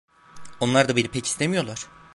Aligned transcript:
Onlar 0.59 0.89
da 0.89 0.95
beni 0.95 1.07
pek 1.07 1.25
istemiyorlar. 1.25 1.85